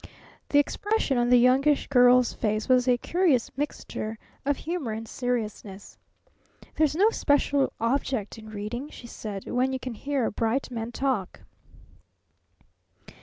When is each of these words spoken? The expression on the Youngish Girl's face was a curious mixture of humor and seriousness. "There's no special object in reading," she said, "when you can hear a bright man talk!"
The 0.49 0.57
expression 0.57 1.19
on 1.19 1.29
the 1.29 1.37
Youngish 1.37 1.85
Girl's 1.85 2.33
face 2.33 2.67
was 2.67 2.87
a 2.87 2.97
curious 2.97 3.55
mixture 3.55 4.17
of 4.47 4.57
humor 4.57 4.93
and 4.93 5.07
seriousness. 5.07 5.95
"There's 6.75 6.95
no 6.95 7.11
special 7.11 7.71
object 7.79 8.39
in 8.39 8.49
reading," 8.49 8.89
she 8.89 9.05
said, 9.05 9.45
"when 9.47 9.71
you 9.71 9.77
can 9.79 9.93
hear 9.93 10.25
a 10.25 10.31
bright 10.31 10.71
man 10.71 10.91
talk!" 10.91 11.41